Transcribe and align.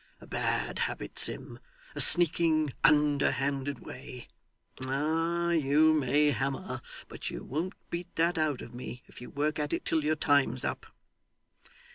A 0.19 0.25
bad 0.25 0.79
habit, 0.79 1.19
Sim, 1.19 1.59
a 1.93 2.01
sneaking, 2.01 2.73
underhanded 2.83 3.81
way. 3.81 4.29
Ah! 4.81 5.51
you 5.51 5.93
may 5.93 6.31
hammer, 6.31 6.79
but 7.07 7.29
you 7.29 7.43
won't 7.43 7.75
beat 7.91 8.15
that 8.15 8.35
out 8.35 8.61
of 8.61 8.73
me, 8.73 9.03
if 9.05 9.21
you 9.21 9.29
work 9.29 9.59
at 9.59 9.73
it 9.73 9.85
till 9.85 10.03
your 10.03 10.15
time's 10.15 10.65
up! 10.65 10.87